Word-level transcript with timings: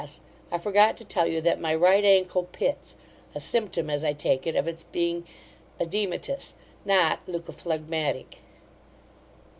I 0.51 0.57
forgot 0.57 0.97
to 0.97 1.05
tell 1.05 1.27
you, 1.27 1.41
that 1.41 1.61
my 1.61 1.75
right 1.75 2.03
ancle 2.03 2.45
pits, 2.51 2.95
a 3.35 3.39
symptom, 3.39 3.87
as 3.87 4.03
I 4.03 4.13
take 4.13 4.47
it, 4.47 4.55
of 4.55 4.67
its 4.67 4.81
being 4.81 5.27
oedematous, 5.79 6.55
not 6.83 7.19
leucophlegmatic. 7.27 8.25